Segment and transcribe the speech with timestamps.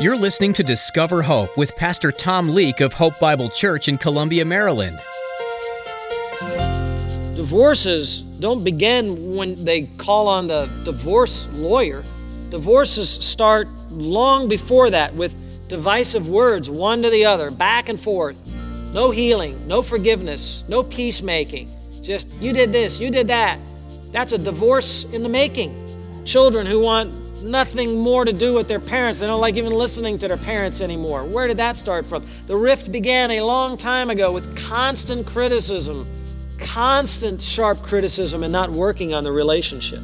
[0.00, 4.44] You're listening to Discover Hope with Pastor Tom Leake of Hope Bible Church in Columbia,
[4.44, 4.96] Maryland.
[7.34, 12.04] Divorces don't begin when they call on the divorce lawyer.
[12.48, 18.38] Divorces start long before that with divisive words, one to the other, back and forth.
[18.94, 21.68] No healing, no forgiveness, no peacemaking.
[22.02, 23.58] Just, you did this, you did that.
[24.12, 25.74] That's a divorce in the making.
[26.24, 27.12] Children who want
[27.42, 29.20] nothing more to do with their parents.
[29.20, 31.24] They don't like even listening to their parents anymore.
[31.24, 32.24] Where did that start from?
[32.46, 36.06] The rift began a long time ago with constant criticism,
[36.58, 40.00] constant sharp criticism, and not working on the relationship.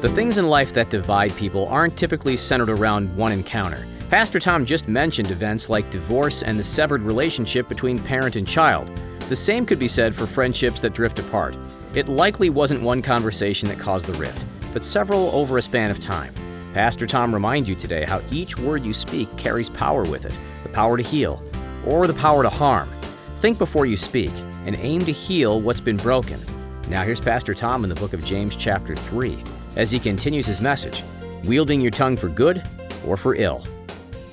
[0.00, 3.84] The things in life that divide people aren't typically centered around one encounter.
[4.10, 8.88] Pastor Tom just mentioned events like divorce and the severed relationship between parent and child.
[9.28, 11.54] The same could be said for friendships that drift apart.
[11.94, 14.42] It likely wasn't one conversation that caused the rift,
[14.72, 16.32] but several over a span of time.
[16.72, 20.70] Pastor Tom reminds you today how each word you speak carries power with it the
[20.70, 21.42] power to heal
[21.86, 22.88] or the power to harm.
[23.36, 24.32] Think before you speak
[24.64, 26.40] and aim to heal what's been broken.
[26.88, 29.36] Now, here's Pastor Tom in the book of James, chapter 3,
[29.76, 31.04] as he continues his message
[31.44, 32.62] wielding your tongue for good
[33.06, 33.62] or for ill.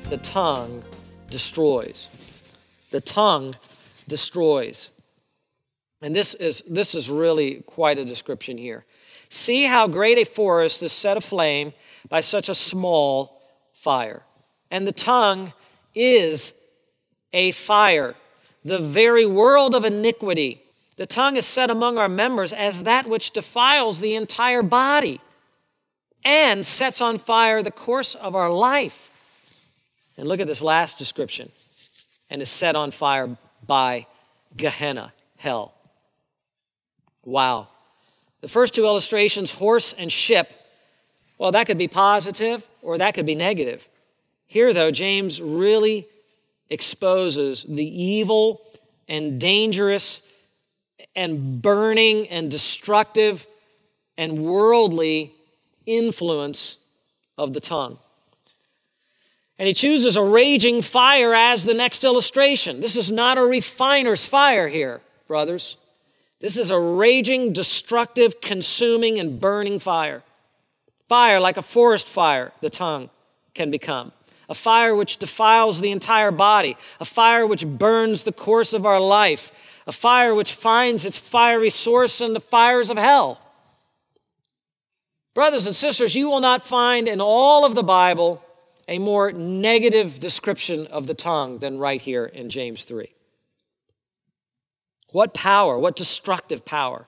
[0.10, 0.84] The tongue
[1.30, 2.54] destroys.
[2.92, 3.56] The tongue
[4.08, 4.92] destroys.
[6.02, 8.86] And this is, this is really quite a description here.
[9.30, 11.74] See how great a forest is set aflame
[12.10, 13.42] by such a small
[13.74, 14.24] fire.
[14.70, 15.54] And the tongue
[15.94, 16.54] is
[17.34, 18.16] a fire,
[18.64, 20.62] the very world of iniquity.
[20.98, 25.22] The tongue is set among our members as that which defiles the entire body
[26.24, 29.12] and sets on fire the course of our life.
[30.18, 31.52] And look at this last description
[32.30, 34.08] and is set on fire by
[34.56, 35.74] Gehenna, hell.
[37.24, 37.68] Wow.
[38.42, 40.54] The first two illustrations, horse and ship,
[41.38, 43.88] well, that could be positive or that could be negative.
[44.46, 46.08] Here, though, James really
[46.70, 48.62] exposes the evil
[49.08, 50.22] and dangerous
[51.16, 53.48] and burning and destructive
[54.18, 55.34] and worldly
[55.86, 56.78] influence
[57.38, 57.98] of the tongue.
[59.58, 62.82] And he chooses a raging fire as the next illustration.
[62.82, 65.78] This is not a refiner's fire here, brothers.
[66.42, 70.24] This is a raging, destructive, consuming, and burning fire.
[71.08, 73.10] Fire like a forest fire, the tongue
[73.54, 74.12] can become.
[74.50, 76.76] A fire which defiles the entire body.
[77.00, 79.52] A fire which burns the course of our life.
[79.88, 83.40] A fire which finds its fiery source in the fires of hell.
[85.34, 88.42] Brothers and sisters, you will not find in all of the Bible
[88.88, 93.12] a more negative description of the tongue than right here in James 3.
[95.12, 97.08] What power, what destructive power.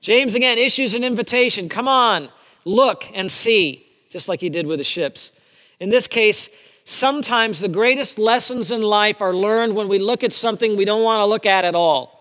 [0.00, 2.28] James again issues an invitation come on,
[2.64, 5.32] look and see, just like he did with the ships.
[5.78, 6.48] In this case,
[6.84, 11.02] sometimes the greatest lessons in life are learned when we look at something we don't
[11.02, 12.15] want to look at at all.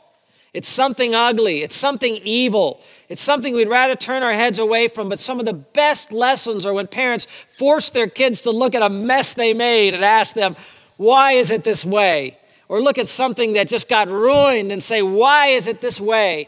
[0.56, 1.64] It's something ugly.
[1.64, 2.82] It's something evil.
[3.10, 5.10] It's something we'd rather turn our heads away from.
[5.10, 8.82] But some of the best lessons are when parents force their kids to look at
[8.82, 10.56] a mess they made and ask them,
[10.96, 12.38] why is it this way?
[12.70, 16.48] Or look at something that just got ruined and say, why is it this way?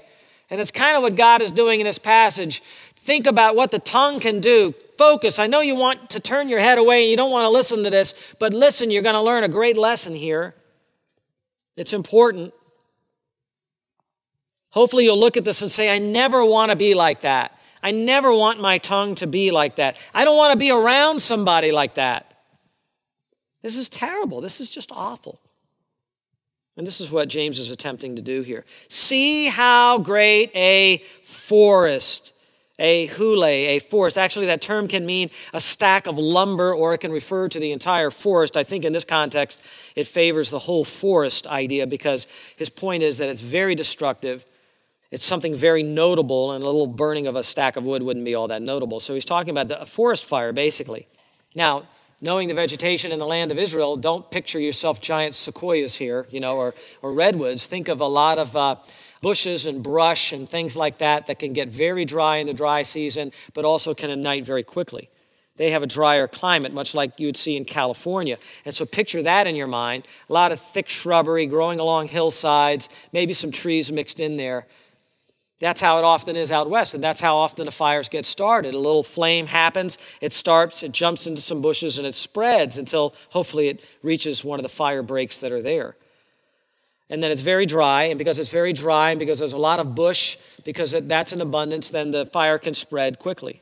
[0.49, 2.61] And it's kind of what God is doing in this passage.
[2.95, 4.73] Think about what the tongue can do.
[4.97, 5.37] Focus.
[5.37, 7.83] I know you want to turn your head away and you don't want to listen
[7.83, 10.55] to this, but listen, you're going to learn a great lesson here.
[11.75, 12.53] It's important.
[14.77, 17.59] Hopefully, you'll look at this and say, I never want to be like that.
[17.81, 19.99] I never want my tongue to be like that.
[20.13, 22.31] I don't want to be around somebody like that.
[23.63, 24.39] This is terrible.
[24.39, 25.41] This is just awful.
[26.77, 28.65] And this is what James is attempting to do here.
[28.87, 32.33] See how great a forest,
[32.77, 34.15] a hule, a forest.
[34.15, 37.71] Actually, that term can mean a stack of lumber or it can refer to the
[37.71, 38.55] entire forest.
[38.55, 39.59] I think in this context,
[39.95, 42.27] it favors the whole forest idea because
[42.57, 44.45] his point is that it's very destructive
[45.11, 48.35] it's something very notable, and a little burning of a stack of wood wouldn't be
[48.35, 48.99] all that notable.
[48.99, 51.07] So he's talking about the, a forest fire, basically.
[51.55, 51.83] Now,
[52.19, 56.39] knowing the vegetation in the land of Israel, don't picture yourself giant sequoias here, you
[56.39, 57.67] know, or, or redwoods.
[57.67, 58.75] Think of a lot of uh,
[59.21, 62.83] bushes and brush and things like that that can get very dry in the dry
[62.83, 65.09] season, but also can ignite very quickly.
[65.57, 68.37] They have a drier climate, much like you would see in California.
[68.63, 72.89] And so picture that in your mind a lot of thick shrubbery growing along hillsides,
[73.11, 74.67] maybe some trees mixed in there.
[75.59, 78.75] That's how it often is out west, and that's how often the fires get started.
[78.75, 83.15] A little flame happens, it starts, it jumps into some bushes, and it spreads until
[83.31, 85.95] hopefully it reaches one of the fire breaks that are there.
[87.09, 89.79] and then it's very dry, and because it's very dry, and because there's a lot
[89.79, 93.61] of bush, because that's in abundance, then the fire can spread quickly.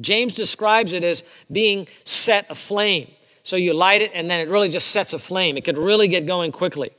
[0.00, 3.10] James describes it as being set aflame.
[3.42, 5.56] So you light it, and then it really just sets aflame.
[5.56, 6.90] It could really get going quickly.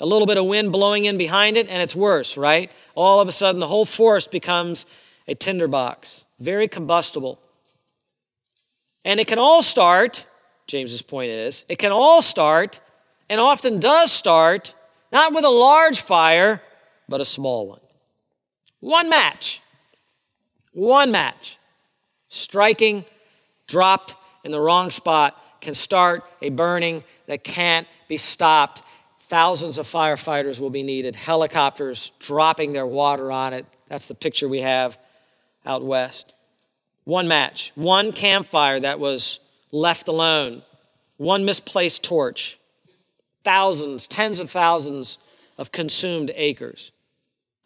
[0.00, 2.72] A little bit of wind blowing in behind it, and it's worse, right?
[2.94, 4.86] All of a sudden, the whole forest becomes
[5.28, 7.38] a tinderbox, very combustible.
[9.04, 10.24] And it can all start,
[10.66, 12.80] James's point is, it can all start,
[13.28, 14.74] and often does start,
[15.12, 16.62] not with a large fire,
[17.08, 17.80] but a small one.
[18.80, 19.60] One match.
[20.72, 21.58] One match.
[22.28, 23.04] Striking,
[23.66, 28.82] dropped in the wrong spot, can start a burning that can't be stopped.
[29.30, 33.64] Thousands of firefighters will be needed, helicopters dropping their water on it.
[33.86, 34.98] That's the picture we have
[35.64, 36.34] out west.
[37.04, 39.38] One match, one campfire that was
[39.70, 40.62] left alone,
[41.16, 42.58] one misplaced torch,
[43.44, 45.20] thousands, tens of thousands
[45.56, 46.90] of consumed acres.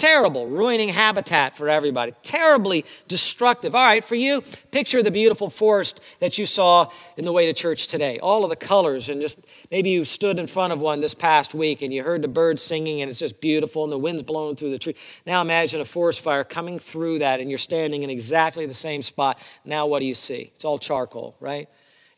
[0.04, 2.12] Terrible, ruining habitat for everybody.
[2.22, 3.74] Terribly destructive.
[3.74, 7.54] All right, for you, picture the beautiful forest that you saw in the way to
[7.54, 8.18] church today.
[8.18, 11.54] All of the colors, and just maybe you stood in front of one this past
[11.54, 14.56] week and you heard the birds singing and it's just beautiful and the wind's blowing
[14.56, 14.94] through the tree.
[15.26, 19.00] Now imagine a forest fire coming through that and you're standing in exactly the same
[19.00, 19.40] spot.
[19.64, 20.52] Now what do you see?
[20.54, 21.66] It's all charcoal, right?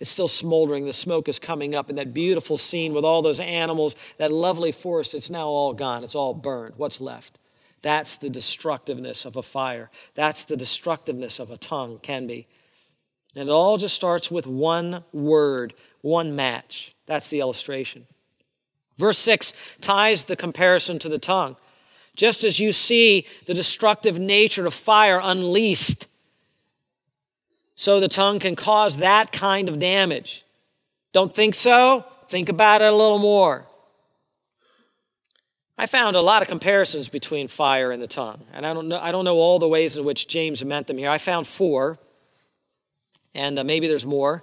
[0.00, 0.86] It's still smoldering.
[0.86, 4.72] The smoke is coming up, and that beautiful scene with all those animals, that lovely
[4.72, 6.02] forest, it's now all gone.
[6.02, 6.74] It's all burned.
[6.78, 7.38] What's left?
[7.82, 9.90] That's the destructiveness of a fire.
[10.14, 12.46] That's the destructiveness of a tongue, can be.
[13.34, 16.92] And it all just starts with one word, one match.
[17.06, 18.06] That's the illustration.
[18.96, 21.56] Verse 6 ties the comparison to the tongue.
[22.16, 26.06] Just as you see the destructive nature of fire unleashed,
[27.74, 30.44] so the tongue can cause that kind of damage.
[31.12, 32.06] Don't think so?
[32.28, 33.66] Think about it a little more.
[35.78, 38.98] I found a lot of comparisons between fire and the tongue, and I don't know,
[38.98, 41.10] I don't know all the ways in which James meant them here.
[41.10, 41.98] I found four,
[43.34, 44.42] and uh, maybe there's more,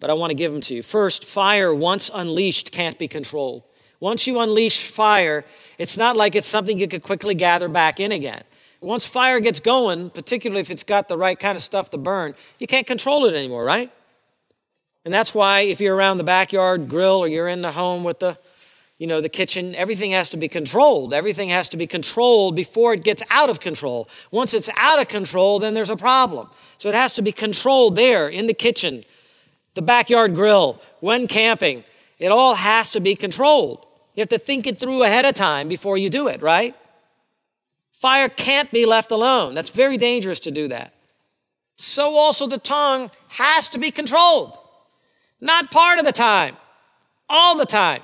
[0.00, 0.82] but I want to give them to you.
[0.82, 3.62] First, fire, once unleashed, can't be controlled.
[4.00, 5.44] Once you unleash fire,
[5.78, 8.42] it's not like it's something you could quickly gather back in again.
[8.80, 12.34] Once fire gets going, particularly if it's got the right kind of stuff to burn,
[12.58, 13.92] you can't control it anymore, right?
[15.04, 18.18] And that's why if you're around the backyard grill or you're in the home with
[18.18, 18.36] the
[18.98, 21.12] you know, the kitchen, everything has to be controlled.
[21.12, 24.08] Everything has to be controlled before it gets out of control.
[24.30, 26.48] Once it's out of control, then there's a problem.
[26.78, 29.04] So it has to be controlled there in the kitchen,
[29.74, 31.82] the backyard grill, when camping.
[32.20, 33.84] It all has to be controlled.
[34.14, 36.76] You have to think it through ahead of time before you do it, right?
[37.92, 39.54] Fire can't be left alone.
[39.54, 40.94] That's very dangerous to do that.
[41.76, 44.56] So also the tongue has to be controlled.
[45.40, 46.56] Not part of the time,
[47.28, 48.02] all the time.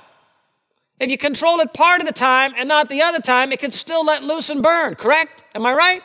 [1.01, 3.71] If you control it part of the time and not the other time, it can
[3.71, 5.43] still let loose and burn, correct?
[5.55, 6.03] Am I right?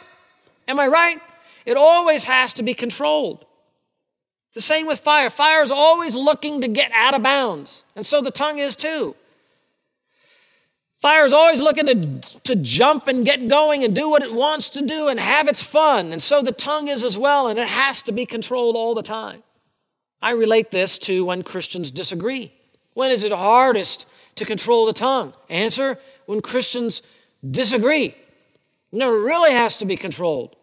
[0.66, 1.20] Am I right?
[1.66, 3.44] It always has to be controlled.
[4.54, 5.28] The same with fire.
[5.28, 9.14] Fire is always looking to get out of bounds, and so the tongue is too.
[10.94, 14.70] Fire is always looking to, to jump and get going and do what it wants
[14.70, 17.68] to do and have its fun, and so the tongue is as well, and it
[17.68, 19.42] has to be controlled all the time.
[20.22, 22.50] I relate this to when Christians disagree.
[22.94, 25.34] When is it hardest to control the tongue?
[25.48, 27.02] Answer when Christians
[27.48, 28.14] disagree.
[28.92, 30.56] It really has to be controlled.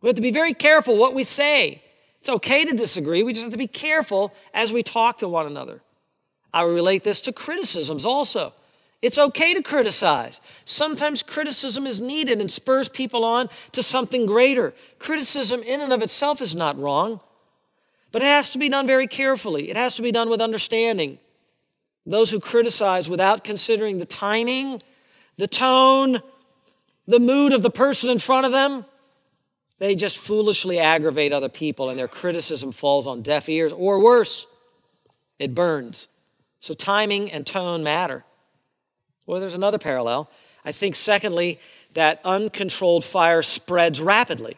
[0.00, 1.82] We have to be very careful what we say.
[2.20, 5.46] It's okay to disagree, we just have to be careful as we talk to one
[5.46, 5.82] another.
[6.54, 8.52] I relate this to criticisms also.
[9.00, 10.40] It's okay to criticize.
[10.64, 14.72] Sometimes criticism is needed and spurs people on to something greater.
[15.00, 17.18] Criticism, in and of itself, is not wrong,
[18.12, 19.70] but it has to be done very carefully.
[19.70, 21.18] It has to be done with understanding.
[22.04, 24.82] Those who criticize without considering the timing,
[25.36, 26.20] the tone,
[27.06, 28.84] the mood of the person in front of them,
[29.78, 34.46] they just foolishly aggravate other people and their criticism falls on deaf ears, or worse,
[35.38, 36.08] it burns.
[36.60, 38.24] So timing and tone matter.
[39.26, 40.30] Well, there's another parallel.
[40.64, 41.58] I think, secondly,
[41.94, 44.56] that uncontrolled fire spreads rapidly.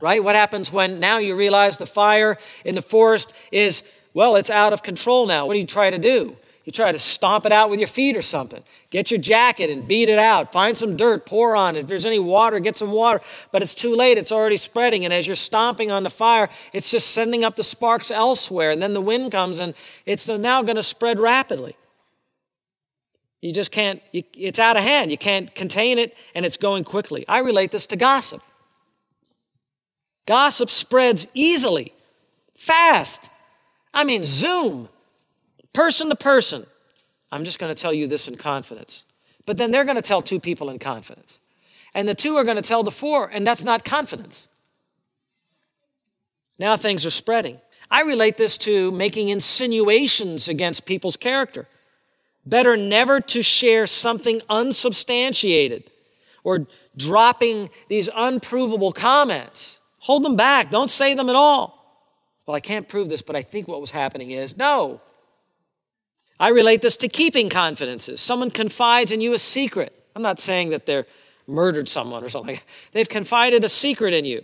[0.00, 0.22] Right?
[0.22, 3.82] What happens when now you realize the fire in the forest is
[4.18, 5.46] well, it's out of control now.
[5.46, 6.36] What do you try to do?
[6.64, 8.64] You try to stomp it out with your feet or something.
[8.90, 10.52] Get your jacket and beat it out.
[10.52, 11.78] Find some dirt, pour on it.
[11.78, 13.20] If there's any water, get some water.
[13.52, 15.04] But it's too late, it's already spreading.
[15.04, 18.72] And as you're stomping on the fire, it's just sending up the sparks elsewhere.
[18.72, 19.72] And then the wind comes and
[20.04, 21.76] it's now going to spread rapidly.
[23.40, 25.12] You just can't, you, it's out of hand.
[25.12, 27.24] You can't contain it and it's going quickly.
[27.28, 28.42] I relate this to gossip.
[30.26, 31.92] Gossip spreads easily,
[32.56, 33.30] fast.
[33.98, 34.88] I mean, zoom,
[35.72, 36.64] person to person.
[37.32, 39.04] I'm just going to tell you this in confidence.
[39.44, 41.40] But then they're going to tell two people in confidence.
[41.94, 44.46] And the two are going to tell the four, and that's not confidence.
[46.60, 47.58] Now things are spreading.
[47.90, 51.66] I relate this to making insinuations against people's character.
[52.46, 55.90] Better never to share something unsubstantiated
[56.44, 59.80] or dropping these unprovable comments.
[60.02, 61.77] Hold them back, don't say them at all.
[62.48, 65.02] Well, I can't prove this, but I think what was happening is no.
[66.40, 68.22] I relate this to keeping confidences.
[68.22, 69.92] Someone confides in you a secret.
[70.16, 71.04] I'm not saying that they're
[71.46, 72.58] murdered someone or something.
[72.92, 74.38] They've confided a secret in you.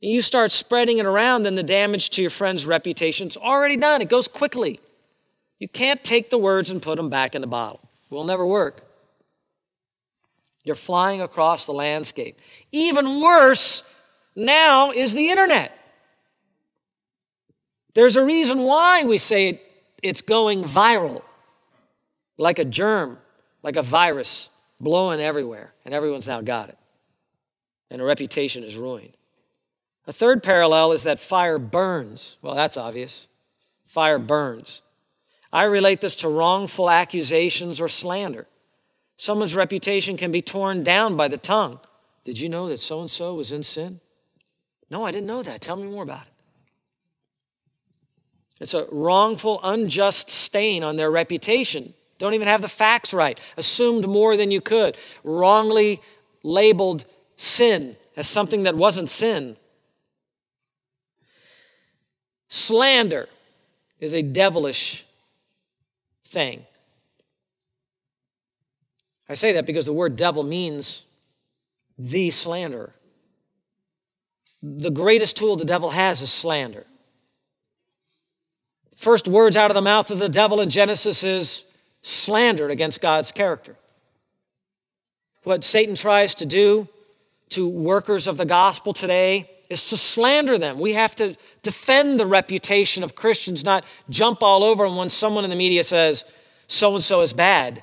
[0.00, 3.76] And you start spreading it around, then the damage to your friend's reputation is already
[3.76, 4.00] done.
[4.00, 4.78] It goes quickly.
[5.58, 7.80] You can't take the words and put them back in the bottle.
[8.12, 8.84] It will never work.
[10.64, 12.38] You're flying across the landscape.
[12.70, 13.82] Even worse
[14.36, 15.80] now is the internet.
[17.94, 19.60] There's a reason why we say
[20.02, 21.22] it's going viral,
[22.38, 23.18] like a germ,
[23.62, 26.78] like a virus blowing everywhere, and everyone's now got it.
[27.90, 29.16] And a reputation is ruined.
[30.06, 32.38] A third parallel is that fire burns.
[32.42, 33.28] Well, that's obvious.
[33.84, 34.82] Fire burns.
[35.52, 38.46] I relate this to wrongful accusations or slander.
[39.16, 41.78] Someone's reputation can be torn down by the tongue.
[42.24, 44.00] Did you know that so and so was in sin?
[44.90, 45.60] No, I didn't know that.
[45.60, 46.31] Tell me more about it.
[48.62, 51.94] It's a wrongful, unjust stain on their reputation.
[52.18, 53.40] Don't even have the facts right.
[53.56, 54.96] Assumed more than you could.
[55.24, 56.00] Wrongly
[56.44, 57.04] labeled
[57.36, 59.56] sin as something that wasn't sin.
[62.46, 63.28] Slander
[63.98, 65.06] is a devilish
[66.24, 66.64] thing.
[69.28, 71.02] I say that because the word devil means
[71.98, 72.94] the slanderer.
[74.62, 76.86] The greatest tool the devil has is slander.
[79.02, 81.64] First words out of the mouth of the devil in Genesis is
[82.02, 83.74] slander against God's character.
[85.42, 86.86] What Satan tries to do
[87.48, 90.78] to workers of the gospel today is to slander them.
[90.78, 95.42] We have to defend the reputation of Christians, not jump all over them when someone
[95.42, 96.22] in the media says,
[96.68, 97.82] so and so is bad.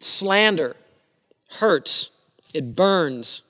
[0.00, 0.76] Slander
[1.52, 2.10] hurts,
[2.52, 3.40] it burns.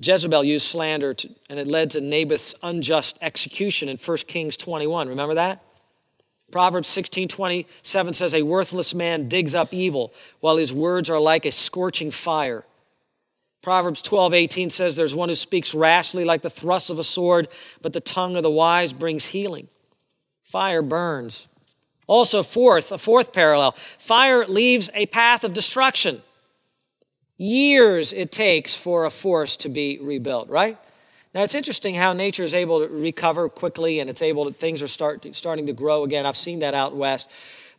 [0.00, 5.08] Jezebel used slander to, and it led to Naboth's unjust execution in 1 Kings 21.
[5.08, 5.62] Remember that?
[6.50, 11.44] Proverbs 16 27 says, A worthless man digs up evil, while his words are like
[11.44, 12.64] a scorching fire.
[13.60, 17.48] Proverbs 12, 18 says, There's one who speaks rashly like the thrust of a sword,
[17.82, 19.68] but the tongue of the wise brings healing.
[20.42, 21.48] Fire burns.
[22.06, 26.22] Also, fourth, a fourth parallel fire leaves a path of destruction.
[27.38, 30.76] Years it takes for a forest to be rebuilt, right?
[31.34, 34.82] Now it's interesting how nature is able to recover quickly and it's able to, things
[34.82, 36.26] are start, starting to grow again.
[36.26, 37.28] I've seen that out west.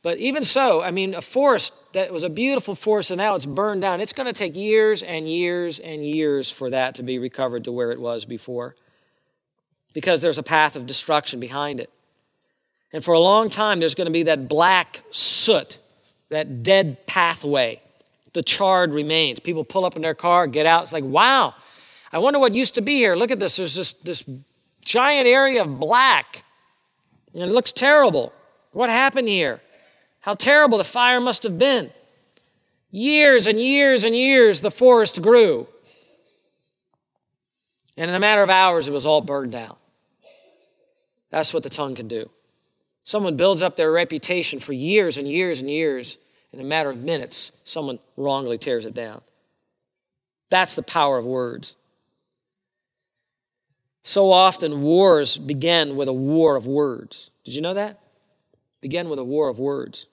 [0.01, 3.46] But even so, I mean, a forest that was a beautiful forest and now it's
[3.46, 7.20] burned down, it's going to take years and years and years for that to be
[7.20, 8.75] recovered to where it was before
[9.94, 11.89] because there's a path of destruction behind it.
[12.94, 15.80] And for a long time, there's going to be that black soot,
[16.30, 17.82] that dead pathway.
[18.34, 19.40] The charred remains.
[19.40, 20.84] People pull up in their car, get out.
[20.84, 21.56] It's like, wow,
[22.12, 23.16] I wonder what used to be here.
[23.16, 23.58] Look at this.
[23.58, 24.24] There's this, this
[24.86, 26.44] giant area of black.
[27.34, 28.34] And it looks terrible.
[28.72, 29.62] What happened here?
[30.22, 31.92] How terrible the fire must have been.
[32.92, 35.68] Years and years and years the forest grew.
[37.96, 39.76] And in a matter of hours, it was all burned down.
[41.30, 42.30] That's what the tongue can do.
[43.04, 46.18] Someone builds up their reputation for years and years and years.
[46.51, 49.22] In a matter of minutes, someone wrongly tears it down.
[50.50, 51.75] That's the power of words.
[54.03, 57.29] So often, wars begin with a war of words.
[57.46, 58.00] Did you know that?
[58.82, 60.08] Begin with a war of words.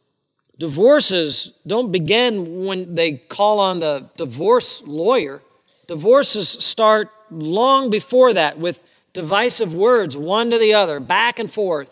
[0.59, 5.43] Divorces don't begin when they call on the divorce lawyer.
[5.87, 8.81] Divorces start long before that with
[9.13, 11.91] divisive words, one to the other, back and forth.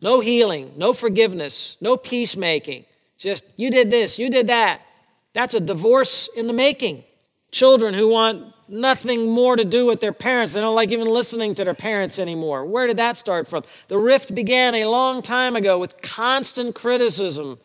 [0.00, 2.84] No healing, no forgiveness, no peacemaking.
[3.22, 4.80] Just, you did this, you did that.
[5.32, 7.04] That's a divorce in the making.
[7.52, 10.54] Children who want nothing more to do with their parents.
[10.54, 12.66] They don't like even listening to their parents anymore.
[12.66, 13.62] Where did that start from?
[13.86, 17.60] The rift began a long time ago with constant criticism,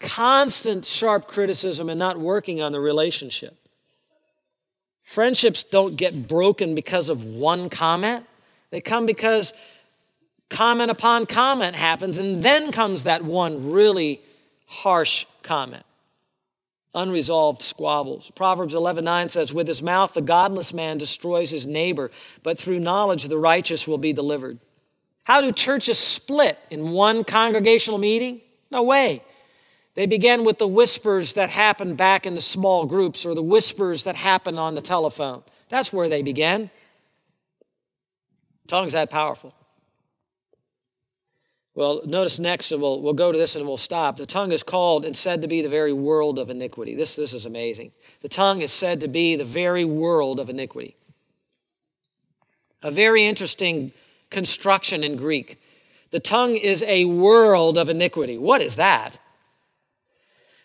[0.00, 3.58] constant sharp criticism, and not working on the relationship.
[5.02, 8.24] Friendships don't get broken because of one comment,
[8.70, 9.52] they come because
[10.48, 14.22] comment upon comment happens, and then comes that one really
[14.72, 15.84] harsh comment.
[16.94, 18.30] Unresolved squabbles.
[18.32, 22.10] Proverbs 11:9 says, "With his mouth the godless man destroys his neighbor,
[22.42, 24.58] but through knowledge the righteous will be delivered."
[25.24, 28.40] How do churches split in one congregational meeting?
[28.70, 29.22] No way.
[29.94, 34.04] They began with the whispers that happened back in the small groups or the whispers
[34.04, 35.44] that happened on the telephone.
[35.68, 36.70] That's where they began.
[38.66, 39.52] Tongues that powerful.
[41.74, 44.16] Well, notice next, and we'll, we'll go to this and we'll stop.
[44.16, 46.94] The tongue is called and said to be the very world of iniquity.
[46.94, 47.92] This, this is amazing.
[48.20, 50.96] The tongue is said to be the very world of iniquity.
[52.82, 53.92] A very interesting
[54.28, 55.58] construction in Greek.
[56.10, 58.36] The tongue is a world of iniquity.
[58.36, 59.18] What is that?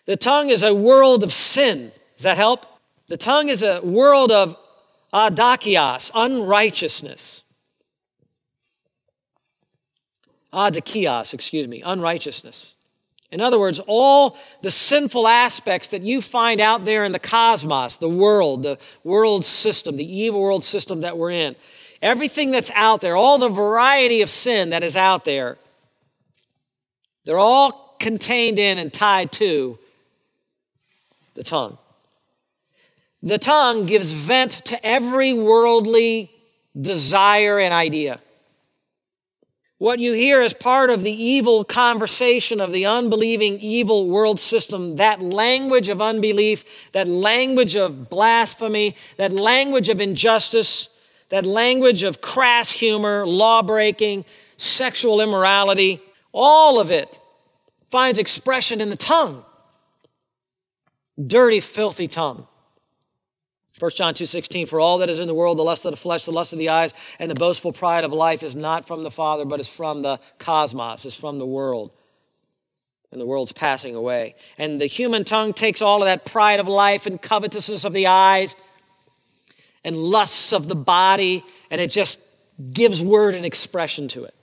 [0.04, 1.92] The tongue is a world of sin.
[2.16, 2.66] Does that help?
[3.08, 4.56] The tongue is a world of
[5.12, 7.44] adakios, unrighteousness.
[10.52, 12.74] Ah, Adakios, excuse me, unrighteousness.
[13.30, 17.98] In other words, all the sinful aspects that you find out there in the cosmos,
[17.98, 21.54] the world, the world system, the evil world system that we're in,
[22.00, 25.58] everything that's out there, all the variety of sin that is out there,
[27.24, 29.78] they're all contained in and tied to
[31.34, 31.76] the tongue.
[33.22, 36.30] The tongue gives vent to every worldly
[36.80, 38.20] desire and idea.
[39.78, 44.96] What you hear as part of the evil conversation of the unbelieving evil world system,
[44.96, 50.88] that language of unbelief, that language of blasphemy, that language of injustice,
[51.28, 54.24] that language of crass humor, law breaking,
[54.56, 57.20] sexual immorality, all of it
[57.86, 59.44] finds expression in the tongue.
[61.24, 62.48] Dirty, filthy tongue.
[63.78, 66.24] 1 John 2:16 For all that is in the world the lust of the flesh
[66.24, 69.10] the lust of the eyes and the boastful pride of life is not from the
[69.10, 71.92] Father but is from the cosmos is from the world
[73.12, 76.66] and the world's passing away and the human tongue takes all of that pride of
[76.66, 78.56] life and covetousness of the eyes
[79.84, 82.20] and lusts of the body and it just
[82.72, 84.34] gives word and expression to it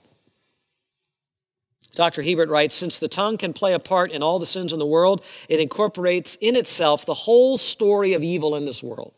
[1.96, 2.24] Dr.
[2.24, 4.86] Hiebert writes Since the tongue can play a part in all the sins in the
[4.86, 9.14] world, it incorporates in itself the whole story of evil in this world.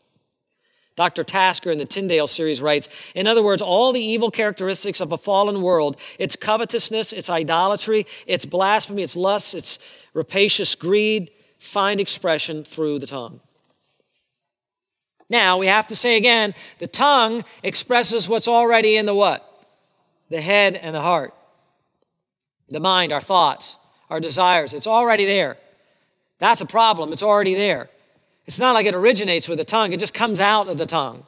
[0.98, 1.22] Dr.
[1.22, 5.16] Tasker in the Tyndale series writes In other words, all the evil characteristics of a
[5.16, 9.78] fallen world its covetousness, its idolatry, its blasphemy, its lust, its
[10.12, 11.30] rapacious greed
[11.60, 13.38] find expression through the tongue.
[15.30, 19.44] Now, we have to say again the tongue expresses what's already in the what?
[20.30, 21.32] The head and the heart.
[22.70, 23.78] The mind, our thoughts,
[24.10, 24.74] our desires.
[24.74, 25.58] It's already there.
[26.40, 27.12] That's a problem.
[27.12, 27.88] It's already there.
[28.48, 31.26] It's not like it originates with the tongue, it just comes out of the tongue.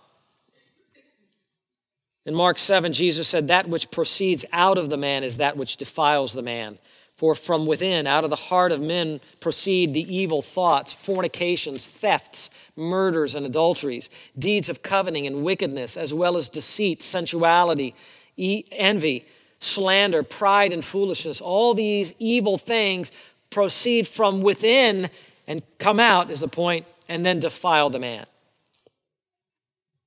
[2.24, 5.76] In Mark 7, Jesus said, That which proceeds out of the man is that which
[5.76, 6.78] defiles the man.
[7.14, 12.48] For from within, out of the heart of men, proceed the evil thoughts, fornications, thefts,
[12.74, 17.94] murders, and adulteries, deeds of coveting and wickedness, as well as deceit, sensuality,
[18.38, 19.26] envy,
[19.58, 21.42] slander, pride, and foolishness.
[21.42, 23.12] All these evil things
[23.50, 25.10] proceed from within
[25.50, 28.24] and come out, is the point, and then defile the man.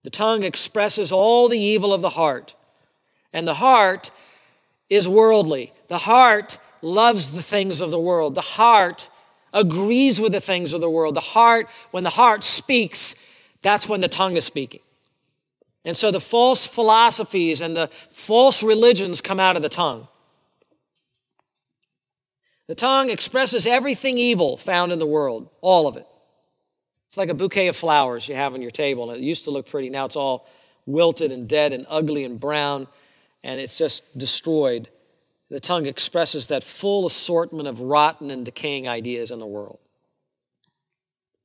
[0.03, 2.55] The tongue expresses all the evil of the heart,
[3.33, 4.09] and the heart
[4.89, 5.73] is worldly.
[5.89, 8.35] The heart loves the things of the world.
[8.35, 9.09] The heart
[9.51, 11.15] agrees with the things of the world.
[11.15, 13.15] The heart, when the heart speaks,
[13.61, 14.81] that's when the tongue is speaking.
[15.83, 20.07] And so the false philosophies and the false religions come out of the tongue.
[22.67, 26.07] The tongue expresses everything evil found in the world, all of it.
[27.13, 29.51] It's like a bouquet of flowers you have on your table, and it used to
[29.51, 29.91] look pretty.
[29.91, 30.47] Now it's all
[30.87, 32.87] wilted and dead and ugly and brown,
[33.43, 34.89] and it's just destroyed.
[35.51, 39.77] The tongue expresses that full assortment of rotten and decaying ideas in the world.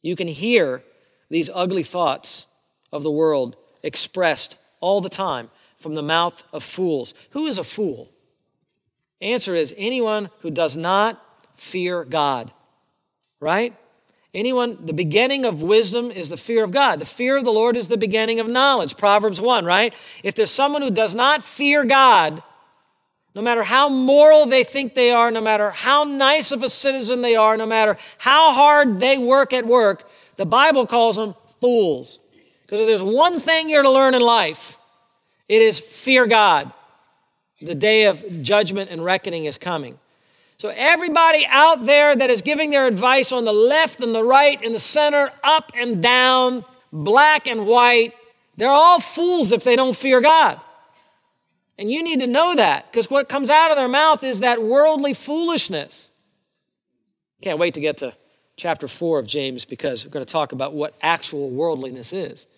[0.00, 0.84] You can hear
[1.28, 2.46] these ugly thoughts
[2.90, 7.12] of the world expressed all the time from the mouth of fools.
[7.32, 8.10] Who is a fool?
[9.20, 11.22] Answer is anyone who does not
[11.54, 12.54] fear God,
[13.38, 13.76] right?
[14.34, 16.98] Anyone, the beginning of wisdom is the fear of God.
[16.98, 18.96] The fear of the Lord is the beginning of knowledge.
[18.96, 19.94] Proverbs 1, right?
[20.22, 22.42] If there's someone who does not fear God,
[23.34, 27.20] no matter how moral they think they are, no matter how nice of a citizen
[27.22, 32.18] they are, no matter how hard they work at work, the Bible calls them fools.
[32.62, 34.76] Because if there's one thing you're to learn in life,
[35.48, 36.72] it is fear God.
[37.60, 39.98] The day of judgment and reckoning is coming.
[40.58, 44.60] So, everybody out there that is giving their advice on the left and the right
[44.64, 48.12] and the center, up and down, black and white,
[48.56, 50.60] they're all fools if they don't fear God.
[51.78, 54.60] And you need to know that because what comes out of their mouth is that
[54.60, 56.10] worldly foolishness.
[57.40, 58.14] Can't wait to get to
[58.56, 62.48] chapter 4 of James because we're going to talk about what actual worldliness is.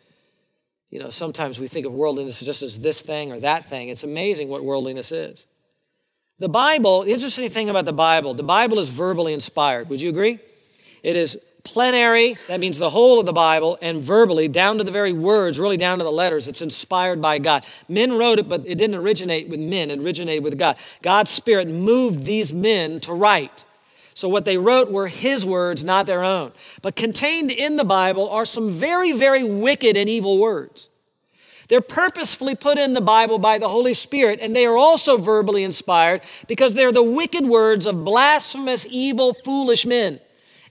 [0.88, 3.90] You know, sometimes we think of worldliness just as this thing or that thing.
[3.90, 5.44] It's amazing what worldliness is.
[6.40, 9.90] The Bible, the interesting thing about the Bible, the Bible is verbally inspired.
[9.90, 10.38] Would you agree?
[11.02, 14.90] It is plenary, that means the whole of the Bible, and verbally, down to the
[14.90, 16.48] very words, really down to the letters.
[16.48, 17.66] It's inspired by God.
[17.90, 20.78] Men wrote it, but it didn't originate with men, it originated with God.
[21.02, 23.66] God's Spirit moved these men to write.
[24.14, 26.52] So what they wrote were his words, not their own.
[26.80, 30.89] But contained in the Bible are some very, very wicked and evil words.
[31.70, 35.62] They're purposefully put in the Bible by the Holy Spirit, and they are also verbally
[35.62, 40.18] inspired because they're the wicked words of blasphemous, evil, foolish men.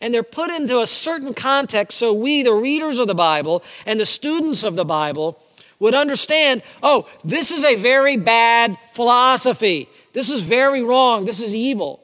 [0.02, 3.98] And they're put into a certain context so we, the readers of the Bible and
[3.98, 5.42] the students of the Bible,
[5.80, 9.88] would understand oh, this is a very bad philosophy.
[10.12, 11.24] This is very wrong.
[11.24, 12.02] This is evil.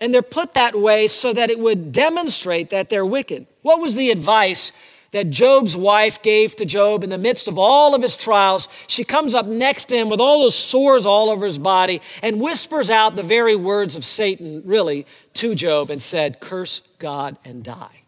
[0.00, 3.46] And they're put that way so that it would demonstrate that they're wicked.
[3.62, 4.72] What was the advice
[5.12, 8.68] that Job's wife gave to Job in the midst of all of his trials.
[8.88, 12.40] She comes up next to him with all those sores all over his body and
[12.40, 17.62] whispers out the very words of Satan, really, to Job and said, Curse God and
[17.62, 18.02] die.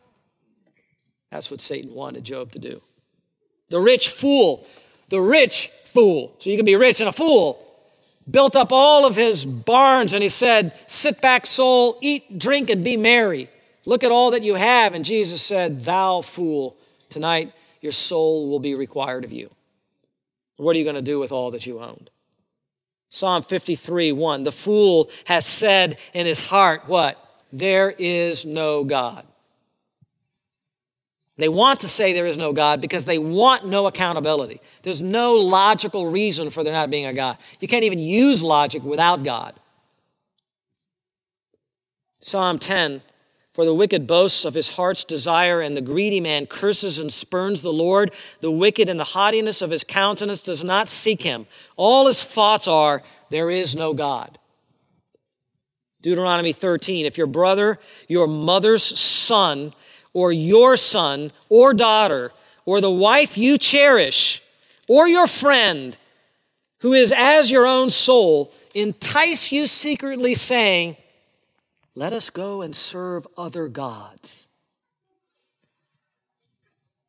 [1.31, 2.81] That's what Satan wanted Job to do.
[3.69, 4.67] The rich fool,
[5.11, 6.35] the rich fool.
[6.39, 7.61] So you can be rich and a fool.
[8.31, 12.83] Built up all of his barns and he said, Sit back, soul, eat, drink, and
[12.83, 13.51] be merry.
[13.85, 14.95] Look at all that you have.
[14.95, 16.77] And Jesus said, Thou fool,
[17.15, 19.49] Tonight, your soul will be required of you.
[20.57, 22.11] What are you going to do with all that you owned?
[23.09, 27.17] Psalm 53 1 The fool has said in his heart, What?
[27.53, 29.25] There is no God.
[31.37, 34.61] They want to say there is no God because they want no accountability.
[34.83, 37.37] There's no logical reason for there not being a God.
[37.61, 39.55] You can't even use logic without God.
[42.19, 43.03] Psalm 10
[43.55, 47.63] for the wicked boasts of his heart's desire, and the greedy man curses and spurns
[47.63, 48.13] the Lord.
[48.41, 51.47] The wicked in the haughtiness of his countenance does not seek him.
[51.77, 54.41] All his thoughts are, There is no God.
[56.03, 59.73] Deuteronomy 13 If your brother, your mother's son,
[60.13, 62.33] or your son or daughter,
[62.67, 64.43] or the wife you cherish,
[64.89, 65.97] or your friend,
[66.81, 70.97] who is as your own soul, entice you secretly, saying,
[71.95, 74.49] let us go and serve other gods.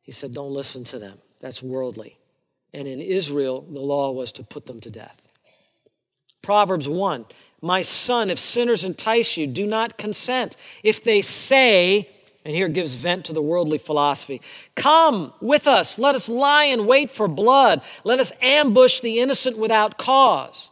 [0.02, 1.18] He said, Don't listen to them.
[1.40, 2.18] That's worldly.
[2.72, 5.28] And in Israel, the law was to put them to death.
[6.42, 7.26] Proverbs 1
[7.60, 10.56] My son, if sinners entice you, do not consent.
[10.84, 12.08] If they say,
[12.44, 14.40] and here gives vent to the worldly philosophy
[14.76, 19.58] Come with us, let us lie in wait for blood, let us ambush the innocent
[19.58, 20.70] without cause,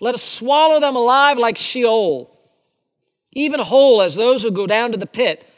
[0.00, 2.33] let us swallow them alive like Sheol
[3.34, 5.48] even whole as those who go down to the pit.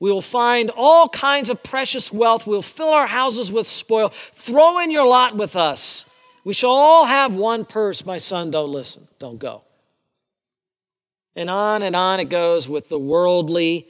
[0.00, 2.46] We will find all kinds of precious wealth.
[2.46, 4.08] We'll fill our houses with spoil.
[4.10, 6.06] Throw in your lot with us.
[6.44, 8.04] We shall all have one purse.
[8.04, 9.08] My son, don't listen.
[9.18, 9.62] Don't go.
[11.34, 13.88] And on and on it goes with the worldly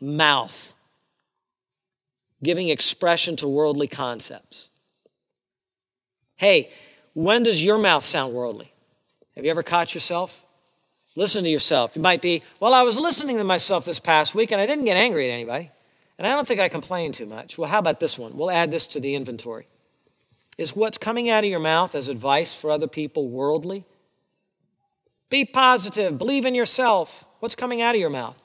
[0.00, 0.74] mouth,
[2.42, 4.68] giving expression to worldly concepts.
[6.36, 6.70] Hey,
[7.14, 8.72] when does your mouth sound worldly?
[9.34, 10.43] Have you ever caught yourself?
[11.16, 11.94] Listen to yourself.
[11.94, 14.84] You might be, well, I was listening to myself this past week and I didn't
[14.84, 15.70] get angry at anybody.
[16.18, 17.58] And I don't think I complained too much.
[17.58, 18.36] Well, how about this one?
[18.36, 19.66] We'll add this to the inventory.
[20.58, 23.84] Is what's coming out of your mouth as advice for other people worldly?
[25.30, 27.28] Be positive, believe in yourself.
[27.40, 28.38] What's coming out of your mouth?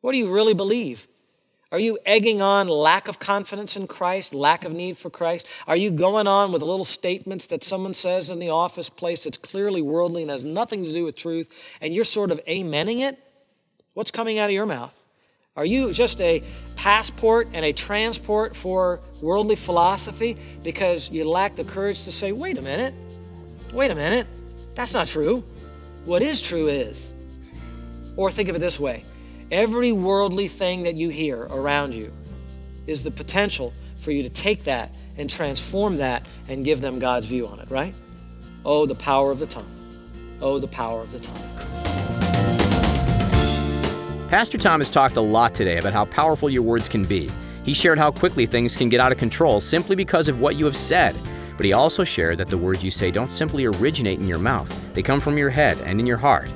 [0.00, 1.08] What do you really believe?
[1.74, 5.44] Are you egging on lack of confidence in Christ, lack of need for Christ?
[5.66, 9.38] Are you going on with little statements that someone says in the office place that's
[9.38, 13.18] clearly worldly and has nothing to do with truth, and you're sort of amening it?
[13.94, 14.96] What's coming out of your mouth?
[15.56, 16.44] Are you just a
[16.76, 22.56] passport and a transport for worldly philosophy because you lack the courage to say, wait
[22.56, 22.94] a minute,
[23.72, 24.28] wait a minute,
[24.76, 25.42] that's not true.
[26.04, 27.12] What is true is.
[28.16, 29.02] Or think of it this way
[29.54, 32.12] Every worldly thing that you hear around you
[32.88, 37.26] is the potential for you to take that and transform that and give them God's
[37.26, 37.94] view on it, right?
[38.64, 39.72] Oh, the power of the tongue.
[40.40, 41.38] Oh, the power of the tongue.
[44.28, 47.30] Pastor Tom has talked a lot today about how powerful your words can be.
[47.62, 50.64] He shared how quickly things can get out of control simply because of what you
[50.64, 51.14] have said.
[51.56, 54.92] But he also shared that the words you say don't simply originate in your mouth,
[54.94, 56.50] they come from your head and in your heart.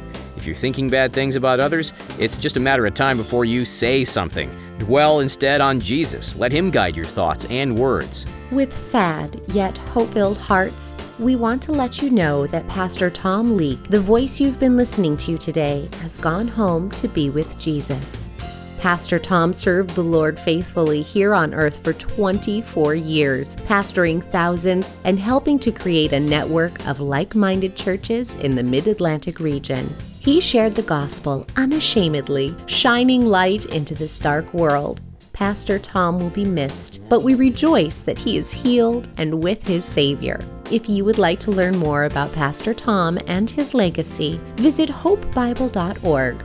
[0.49, 4.03] You're thinking bad things about others, it's just a matter of time before you say
[4.03, 4.51] something.
[4.79, 6.35] Dwell instead on Jesus.
[6.37, 8.25] Let Him guide your thoughts and words.
[8.51, 13.59] With sad yet hope filled hearts, we want to let you know that Pastor Tom
[13.59, 18.31] Leake, the voice you've been listening to today, has gone home to be with Jesus.
[18.79, 25.19] Pastor Tom served the Lord faithfully here on earth for 24 years, pastoring thousands and
[25.19, 29.95] helping to create a network of like minded churches in the Mid Atlantic region.
[30.21, 35.01] He shared the gospel unashamedly, shining light into this dark world.
[35.33, 39.85] Pastor Tom will be missed, but we rejoice that he is healed and with his
[39.85, 40.41] Savior.
[40.71, 46.37] If you would like to learn more about Pastor Tom and his legacy, visit hopebible.org.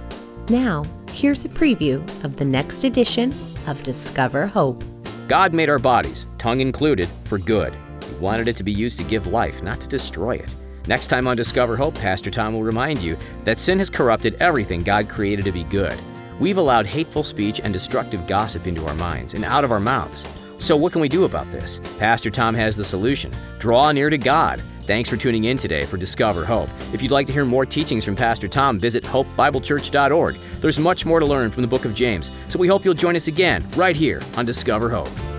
[0.50, 3.34] Now, here's a preview of the next edition
[3.68, 4.84] of Discover Hope.
[5.28, 7.74] God made our bodies, tongue included, for good.
[8.08, 10.54] He wanted it to be used to give life, not to destroy it.
[10.88, 13.16] Next time on Discover Hope, Pastor Tom will remind you
[13.46, 15.98] that sin has corrupted everything God created to be good.
[16.40, 20.28] We've allowed hateful speech and destructive gossip into our minds and out of our mouths.
[20.58, 21.80] So, what can we do about this?
[22.00, 23.32] Pastor Tom has the solution.
[23.60, 24.62] Draw near to God.
[24.82, 26.70] Thanks for tuning in today for Discover Hope.
[26.94, 30.38] If you'd like to hear more teachings from Pastor Tom, visit hopebiblechurch.org.
[30.60, 33.16] There's much more to learn from the book of James, so we hope you'll join
[33.16, 35.33] us again right here on Discover Hope.